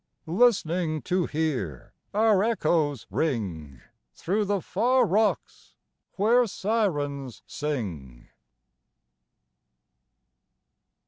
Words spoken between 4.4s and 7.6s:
the far rocks where Sirens